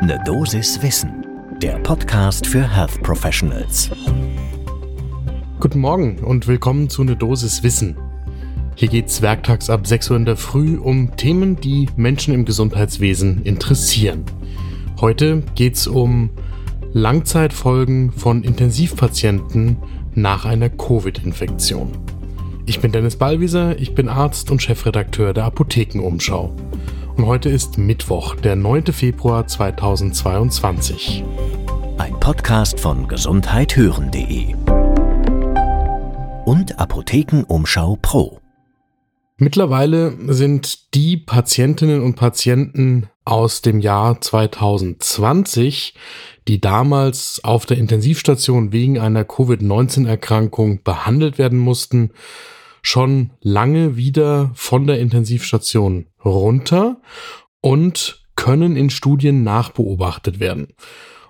[0.00, 1.26] Ne Dosis Wissen,
[1.60, 3.90] der Podcast für Health Professionals.
[5.58, 7.96] Guten Morgen und willkommen zu Ne Dosis Wissen.
[8.76, 13.42] Hier geht's werktags ab 6 Uhr in der Früh um Themen, die Menschen im Gesundheitswesen
[13.42, 14.24] interessieren.
[15.00, 16.30] Heute geht's um
[16.92, 19.78] Langzeitfolgen von Intensivpatienten
[20.14, 21.90] nach einer Covid-Infektion.
[22.66, 26.54] Ich bin Dennis Ballwieser, ich bin Arzt und Chefredakteur der Apothekenumschau.
[27.20, 28.86] Heute ist Mittwoch, der 9.
[28.86, 31.24] Februar 2022.
[31.98, 34.54] Ein Podcast von gesundheithören.de
[36.44, 38.40] und Apothekenumschau Pro.
[39.36, 45.94] Mittlerweile sind die Patientinnen und Patienten aus dem Jahr 2020,
[46.46, 52.12] die damals auf der Intensivstation wegen einer Covid-19-Erkrankung behandelt werden mussten,
[52.82, 57.00] schon lange wieder von der Intensivstation runter
[57.60, 60.68] und können in Studien nachbeobachtet werden.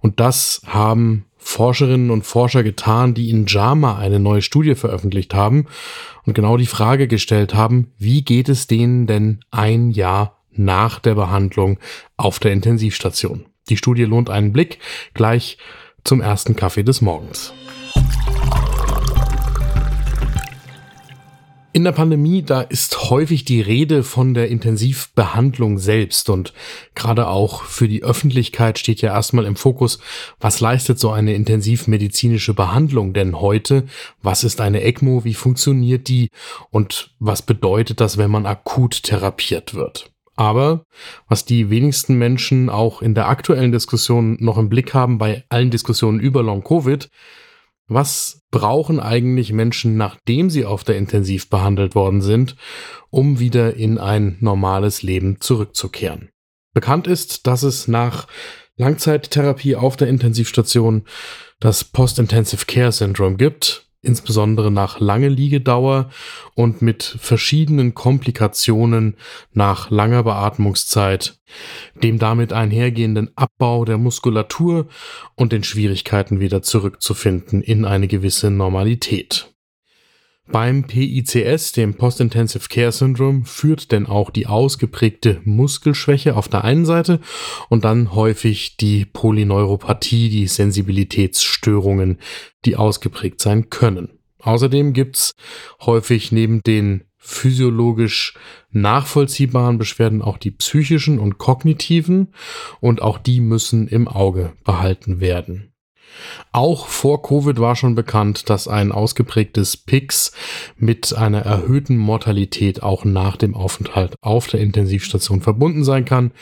[0.00, 5.66] Und das haben Forscherinnen und Forscher getan, die in JAMA eine neue Studie veröffentlicht haben
[6.24, 11.16] und genau die Frage gestellt haben, wie geht es denen denn ein Jahr nach der
[11.16, 11.78] Behandlung
[12.16, 13.46] auf der Intensivstation?
[13.68, 14.78] Die Studie lohnt einen Blick
[15.14, 15.58] gleich
[16.04, 17.52] zum ersten Kaffee des Morgens.
[21.74, 26.52] In der Pandemie, da ist häufig die Rede von der Intensivbehandlung selbst und
[26.94, 29.98] gerade auch für die Öffentlichkeit steht ja erstmal im Fokus,
[30.38, 33.86] was leistet so eine intensivmedizinische Behandlung denn heute?
[34.20, 35.24] Was ist eine ECMO?
[35.24, 36.28] Wie funktioniert die?
[36.68, 40.10] Und was bedeutet das, wenn man akut therapiert wird?
[40.36, 40.84] Aber
[41.26, 45.70] was die wenigsten Menschen auch in der aktuellen Diskussion noch im Blick haben bei allen
[45.70, 47.08] Diskussionen über Long Covid,
[47.94, 52.56] was brauchen eigentlich Menschen, nachdem sie auf der Intensiv behandelt worden sind,
[53.10, 56.30] um wieder in ein normales Leben zurückzukehren?
[56.74, 58.26] Bekannt ist, dass es nach
[58.76, 61.04] Langzeittherapie auf der Intensivstation
[61.60, 66.10] das Post-Intensive Care Syndrome gibt, insbesondere nach lange Liegedauer
[66.54, 69.16] und mit verschiedenen Komplikationen
[69.52, 71.40] nach langer Beatmungszeit,
[71.94, 74.88] dem damit einhergehenden Abbau der Muskulatur
[75.36, 79.51] und den Schwierigkeiten wieder zurückzufinden in eine gewisse Normalität.
[80.48, 86.84] Beim PICS, dem Post-Intensive Care Syndrome, führt denn auch die ausgeprägte Muskelschwäche auf der einen
[86.84, 87.20] Seite
[87.68, 92.18] und dann häufig die Polyneuropathie, die Sensibilitätsstörungen,
[92.64, 94.18] die ausgeprägt sein können.
[94.40, 95.32] Außerdem gibt's
[95.80, 98.34] häufig neben den physiologisch
[98.70, 102.34] nachvollziehbaren Beschwerden auch die psychischen und kognitiven
[102.80, 105.71] und auch die müssen im Auge behalten werden.
[106.52, 110.32] Auch vor Covid war schon bekannt, dass ein ausgeprägtes PIX
[110.76, 116.32] mit einer erhöhten Mortalität auch nach dem Aufenthalt auf der Intensivstation verbunden sein kann.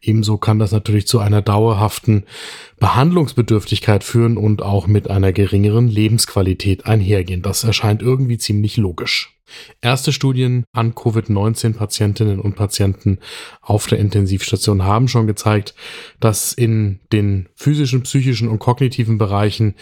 [0.00, 2.24] Ebenso kann das natürlich zu einer dauerhaften
[2.78, 7.42] Behandlungsbedürftigkeit führen und auch mit einer geringeren Lebensqualität einhergehen.
[7.42, 9.39] Das erscheint irgendwie ziemlich logisch.
[9.80, 13.18] Erste Studien an Covid-19-Patientinnen und Patienten
[13.60, 15.74] auf der Intensivstation haben schon gezeigt,
[16.20, 19.74] dass in den physischen, psychischen und kognitiven Bereichen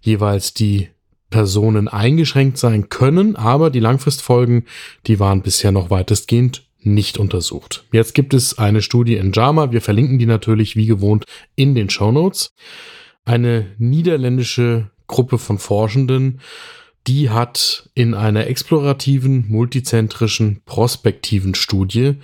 [0.00, 0.88] jeweils die
[1.30, 4.66] Personen eingeschränkt sein können, aber die Langfristfolgen,
[5.06, 7.84] die waren bisher noch weitestgehend nicht untersucht.
[7.92, 11.24] Jetzt gibt es eine Studie in JAMA, wir verlinken die natürlich wie gewohnt
[11.56, 12.52] in den Show Notes.
[13.24, 16.40] Eine niederländische Gruppe von Forschenden
[17.06, 22.16] die hat in einer explorativen, multizentrischen, prospektiven Studie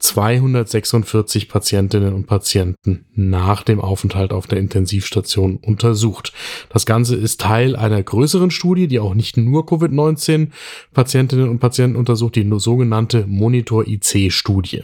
[0.00, 6.32] 246 Patientinnen und Patienten nach dem Aufenthalt auf der Intensivstation untersucht.
[6.68, 10.48] Das Ganze ist Teil einer größeren Studie, die auch nicht nur Covid-19
[10.92, 14.82] Patientinnen und Patienten untersucht, die sogenannte Monitor-IC-Studie,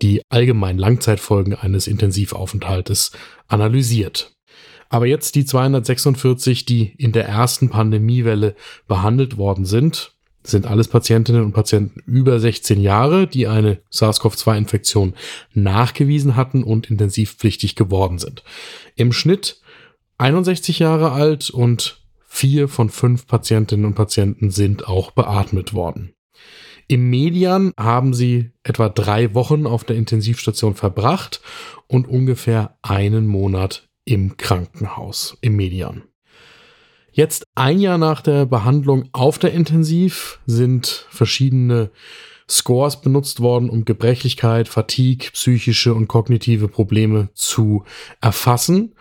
[0.00, 3.12] die allgemein Langzeitfolgen eines Intensivaufenthaltes
[3.46, 4.32] analysiert.
[4.90, 8.56] Aber jetzt die 246, die in der ersten Pandemiewelle
[8.88, 10.12] behandelt worden sind,
[10.42, 15.14] sind alles Patientinnen und Patienten über 16 Jahre, die eine SARS-CoV-2-Infektion
[15.54, 18.42] nachgewiesen hatten und intensivpflichtig geworden sind.
[18.96, 19.60] Im Schnitt
[20.18, 26.14] 61 Jahre alt und vier von fünf Patientinnen und Patienten sind auch beatmet worden.
[26.88, 31.40] Im Median haben sie etwa drei Wochen auf der Intensivstation verbracht
[31.86, 36.02] und ungefähr einen Monat im Krankenhaus, im Median.
[37.12, 41.90] Jetzt ein Jahr nach der Behandlung auf der Intensiv sind verschiedene
[42.48, 47.84] Scores benutzt worden, um Gebrechlichkeit, Fatigue, psychische und kognitive Probleme zu
[48.20, 48.96] erfassen.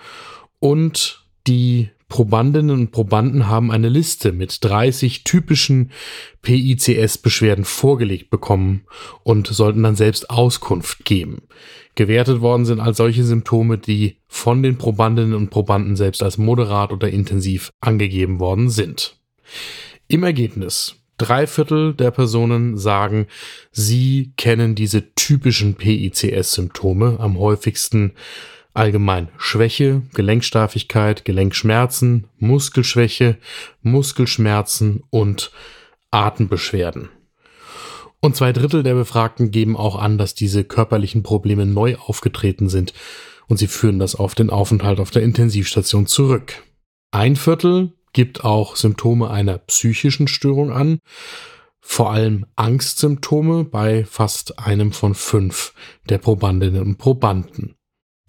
[0.59, 5.91] Und die Probandinnen und Probanden haben eine Liste mit 30 typischen
[6.41, 8.85] PICS-Beschwerden vorgelegt bekommen
[9.23, 11.44] und sollten dann selbst Auskunft geben.
[11.95, 16.91] Gewertet worden sind als solche Symptome, die von den Probandinnen und Probanden selbst als moderat
[16.91, 19.17] oder intensiv angegeben worden sind.
[20.07, 23.27] Im Ergebnis Drei Viertel der Personen sagen,
[23.73, 28.13] sie kennen diese typischen PICS-Symptome am häufigsten
[28.74, 33.38] allgemein Schwäche, Gelenksteifigkeit, Gelenkschmerzen, Muskelschwäche,
[33.81, 35.51] Muskelschmerzen und
[36.12, 37.10] Atembeschwerden.
[38.21, 42.94] Und zwei Drittel der Befragten geben auch an, dass diese körperlichen Probleme neu aufgetreten sind
[43.48, 46.63] und sie führen das auf den Aufenthalt auf der Intensivstation zurück.
[47.12, 51.00] Ein Viertel gibt auch Symptome einer psychischen Störung an,
[51.80, 55.74] vor allem Angstsymptome bei fast einem von fünf
[56.10, 57.75] der Probandinnen und Probanden.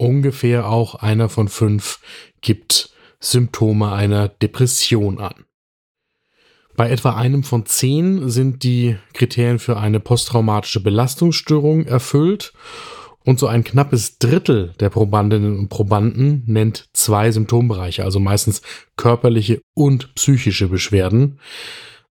[0.00, 2.00] Ungefähr auch einer von fünf
[2.41, 2.88] gibt
[3.20, 5.44] Symptome einer Depression an.
[6.75, 12.55] Bei etwa einem von zehn sind die Kriterien für eine posttraumatische Belastungsstörung erfüllt
[13.26, 18.62] und so ein knappes Drittel der Probandinnen und Probanden nennt zwei Symptombereiche, also meistens
[18.96, 21.41] körperliche und psychische Beschwerden.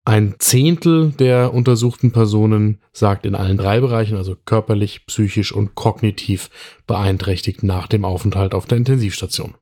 [0.08, 6.48] Ein Zehntel der untersuchten Personen sagt in allen drei Bereichen, also körperlich, psychisch und kognitiv
[6.86, 9.56] beeinträchtigt nach dem Aufenthalt auf der Intensivstation.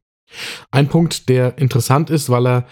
[0.71, 2.67] Ein Punkt, der interessant ist, weil er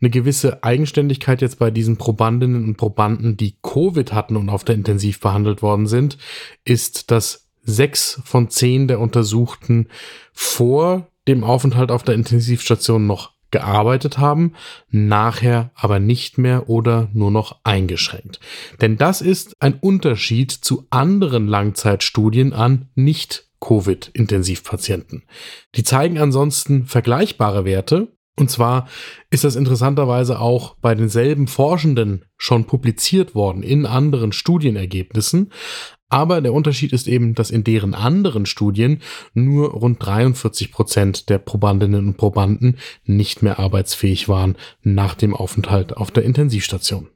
[0.00, 4.76] eine gewisse Eigenständigkeit jetzt bei diesen Probandinnen und Probanden, die Covid hatten und auf der
[4.76, 6.18] Intensiv behandelt worden sind,
[6.64, 9.88] ist, dass sechs von zehn der Untersuchten
[10.32, 14.52] vor dem Aufenthalt auf der Intensivstation noch gearbeitet haben,
[14.90, 18.38] nachher aber nicht mehr oder nur noch eingeschränkt.
[18.82, 25.22] Denn das ist ein Unterschied zu anderen Langzeitstudien an nicht Covid-Intensivpatienten.
[25.74, 28.08] Die zeigen ansonsten vergleichbare Werte,
[28.38, 28.88] und zwar
[29.30, 35.50] ist das interessanterweise auch bei denselben Forschenden schon publiziert worden in anderen Studienergebnissen,
[36.08, 39.00] aber der Unterschied ist eben, dass in deren anderen Studien
[39.34, 45.96] nur rund 43 Prozent der Probandinnen und Probanden nicht mehr arbeitsfähig waren nach dem Aufenthalt
[45.96, 47.08] auf der Intensivstation.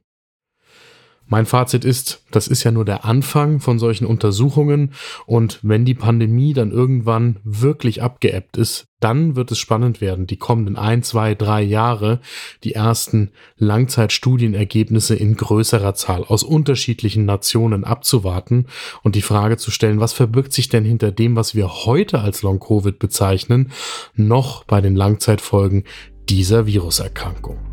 [1.30, 4.94] Mein Fazit ist, das ist ja nur der Anfang von solchen Untersuchungen
[5.26, 10.38] und wenn die Pandemie dann irgendwann wirklich abgeebbt ist, dann wird es spannend werden, die
[10.38, 12.18] kommenden ein, zwei, drei Jahre
[12.64, 18.66] die ersten Langzeitstudienergebnisse in größerer Zahl aus unterschiedlichen Nationen abzuwarten
[19.04, 22.42] und die Frage zu stellen, was verbirgt sich denn hinter dem, was wir heute als
[22.42, 23.70] Long-Covid bezeichnen,
[24.16, 25.84] noch bei den Langzeitfolgen
[26.28, 27.69] dieser Viruserkrankung.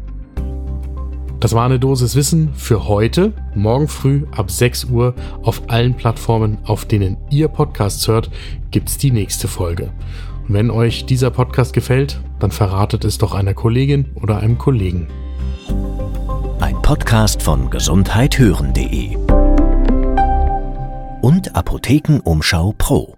[1.39, 5.13] Das war eine Dosis Wissen für heute, morgen früh ab 6 Uhr
[5.43, 8.31] auf allen Plattformen, auf denen ihr Podcasts hört,
[8.71, 9.91] gibt's die nächste Folge.
[10.47, 15.07] Und wenn euch dieser Podcast gefällt, dann verratet es doch einer Kollegin oder einem Kollegen.
[16.59, 19.15] Ein Podcast von gesundheithören.de
[21.21, 23.16] und Apothekenumschau Pro.